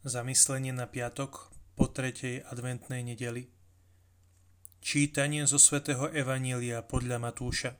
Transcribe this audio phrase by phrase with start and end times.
[0.00, 3.52] Zamyslenie na piatok po tretej adventnej nedeli.
[4.80, 7.76] Čítanie zo svätého Evanília podľa Matúša.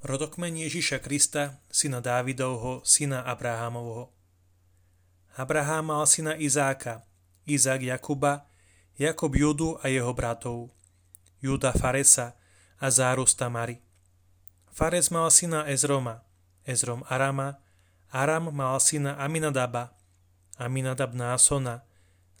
[0.00, 4.08] Rodokmen Ježiša Krista, syna Dávidovho, syna Abrahamovho.
[5.36, 7.04] Abraham mal syna Izáka,
[7.44, 8.48] Izák Jakuba,
[8.96, 10.72] Jakub Judu a jeho bratov,
[11.44, 12.40] Juda Faresa
[12.80, 13.84] a Zárus Tamary.
[14.72, 16.24] Fares mal syna Ezroma,
[16.64, 17.60] Ezrom Arama,
[18.08, 19.97] Aram mal syna Aminadaba,
[20.58, 21.86] Aminadab Násona,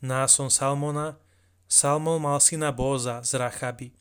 [0.02, 1.22] Náson Salmona,
[1.70, 3.94] Salmon mal syna Bóza z Rachaby,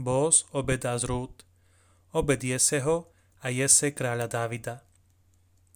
[0.00, 1.44] Bóz Obeda z Rút,
[2.12, 3.12] Obed Jeseho
[3.44, 4.80] a Jese kráľa Dávida.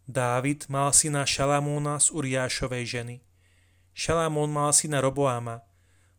[0.09, 3.17] Dávid mal syna Šalamúna z Uriášovej ženy.
[3.93, 5.67] Šalamún mal syna Roboama,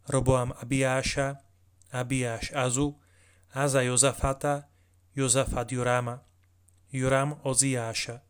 [0.05, 1.39] Roboam Abiáša,
[1.89, 2.99] Abiáš Azu,
[3.55, 4.67] Aza Jozafata,
[5.15, 6.21] Jozafat Jurama,
[6.91, 8.21] Juram Oziáša.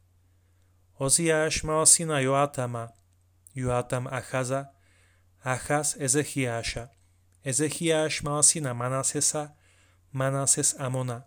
[1.02, 2.94] Oziáš mal syna Joatama,
[3.58, 4.70] Joatam Achaza,
[5.42, 6.94] Achaz Ezechiáša.
[7.42, 9.58] Ezechiáš mal syna Manasesa,
[10.14, 11.26] Manases Amona,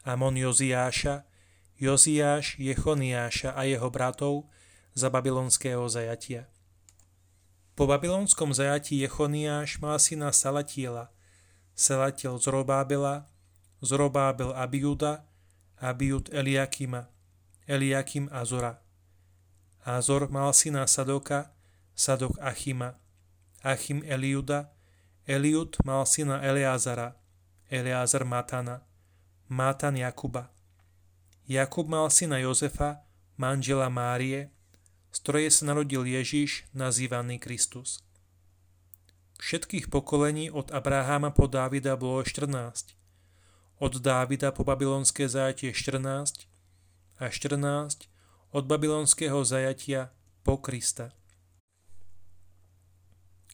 [0.00, 1.28] Amon Joziáša,
[1.76, 4.48] Joziáš Jechoniáša a jeho bratov
[4.96, 6.48] za babylonského zajatia.
[7.76, 11.12] Po babylonskom zajatí Jechoniáš mal syna Salatiela,
[11.76, 13.28] Salatiel Zorobábela,
[13.84, 15.28] Zorobábel Abiuda,
[15.76, 17.12] Abiud Eliakima,
[17.68, 18.80] Eliakim Azora.
[19.84, 21.54] Azor mal syna Sadoka,
[21.98, 22.94] Sadok Achima,
[23.66, 24.70] Achim Eliuda,
[25.26, 27.18] Eliud mal syna Eleazara,
[27.66, 28.86] Eleazar Matana,
[29.50, 30.54] Matan Jakuba.
[31.50, 33.02] Jakub mal syna Jozefa,
[33.34, 34.54] manžela Márie,
[35.10, 37.98] z ktorej sa narodil Ježiš, nazývaný Kristus.
[39.42, 42.94] Všetkých pokolení od Abraháma po Dávida bolo 14,
[43.82, 46.46] od Dávida po babylonské zajatie 14
[47.18, 48.06] a 14
[48.54, 50.14] od babylonského zajatia
[50.46, 51.17] po Krista.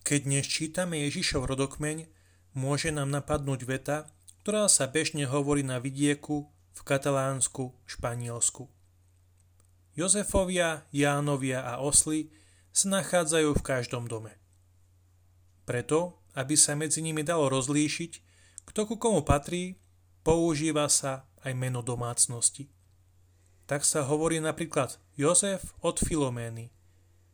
[0.04, 2.04] Keď dnes čítame Ježišov rodokmeň,
[2.52, 4.04] môže nám napadnúť veta,
[4.44, 8.68] ktorá sa bežne hovorí na vidieku v Katalánsku, Španielsku.
[9.96, 12.28] Jozefovia, Jánovia a osly
[12.68, 14.36] sa nachádzajú v každom dome.
[15.64, 18.12] Preto, aby sa medzi nimi dalo rozlíšiť,
[18.68, 19.80] kto ku komu patrí,
[20.20, 22.68] používa sa aj meno domácnosti.
[23.64, 26.68] Tak sa hovorí napríklad Jozef od Filomény,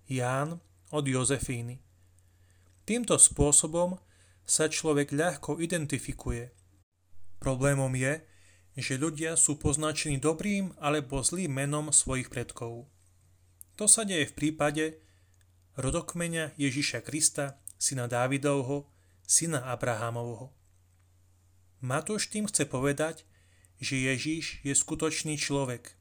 [0.06, 0.62] Ján
[0.94, 1.89] od Jozefíny.
[2.90, 4.02] Týmto spôsobom
[4.42, 6.50] sa človek ľahko identifikuje.
[7.38, 8.26] Problémom je,
[8.74, 12.90] že ľudia sú poznačení dobrým alebo zlým menom svojich predkov.
[13.78, 14.98] To sa deje v prípade
[15.78, 18.90] rodokmeňa Ježiša Krista, syna Dávidovho,
[19.22, 20.50] syna Abrahamovho.
[21.78, 23.22] Matúš tým chce povedať,
[23.78, 25.94] že Ježiš je skutočný človek.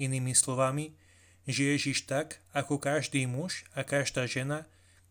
[0.00, 0.96] Inými slovami,
[1.44, 4.64] že Ježiš tak, ako každý muž a každá žena,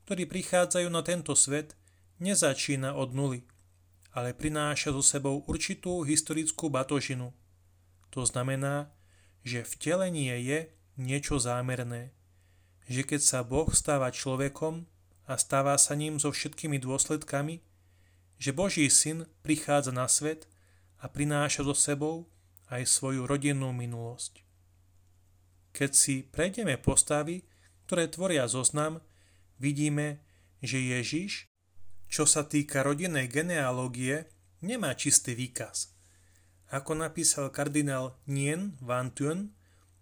[0.05, 1.73] ktorí prichádzajú na tento svet,
[2.21, 3.41] nezačína od nuly,
[4.13, 7.33] ale prináša so sebou určitú historickú batožinu.
[8.13, 8.93] To znamená,
[9.43, 10.59] že vtelenie je
[10.95, 12.15] niečo zámerné,
[12.87, 14.85] že keď sa Boh stáva človekom
[15.25, 17.59] a stáva sa ním so všetkými dôsledkami,
[18.37, 20.45] že Boží syn prichádza na svet
[21.01, 22.29] a prináša so sebou
[22.69, 24.45] aj svoju rodinnú minulosť.
[25.75, 27.43] Keď si prejdeme postavy,
[27.85, 29.03] ktoré tvoria zoznam,
[29.61, 30.23] vidíme,
[30.63, 31.51] že Ježiš,
[32.09, 34.29] čo sa týka rodinnej genealógie,
[34.63, 35.93] nemá čistý výkaz.
[36.73, 39.53] Ako napísal kardinál Nien Van Thun,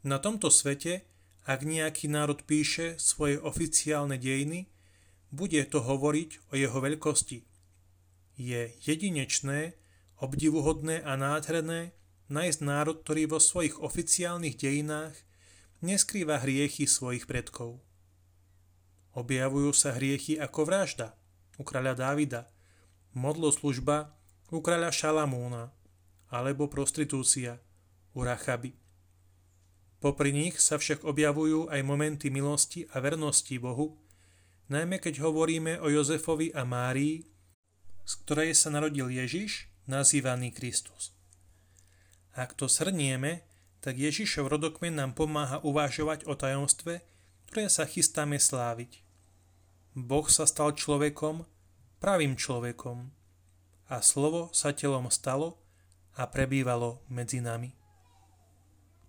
[0.03, 1.07] na tomto svete,
[1.43, 4.71] ak nejaký národ píše svoje oficiálne dejiny,
[5.33, 7.43] bude to hovoriť o jeho veľkosti.
[8.39, 9.75] Je jedinečné,
[10.23, 11.91] obdivuhodné a nádherné
[12.31, 15.15] nájsť národ, ktorý vo svojich oficiálnych dejinách
[15.83, 17.83] neskrýva hriechy svojich predkov.
[19.13, 21.13] Objavujú sa hriechy ako vražda
[21.57, 22.49] u kráľa Dávida,
[23.13, 24.17] modloslužba
[24.49, 25.69] u kráľa Šalamúna
[26.33, 27.61] alebo prostitúcia
[28.17, 28.73] u Rachaby.
[30.01, 34.01] Popri nich sa však objavujú aj momenty milosti a vernosti Bohu,
[34.67, 37.23] najmä keď hovoríme o Jozefovi a Márii,
[38.03, 41.15] z ktorej sa narodil Ježiš, nazývaný Kristus.
[42.33, 43.45] Ak to srnieme,
[43.79, 47.05] tak Ježišov rodokmen nám pomáha uvažovať o tajomstve,
[47.47, 49.02] ktoré sa chystáme sláviť.
[49.93, 51.45] Boh sa stal človekom,
[52.01, 53.13] pravým človekom
[53.93, 55.61] a slovo sa telom stalo
[56.17, 57.82] a prebývalo medzi nami.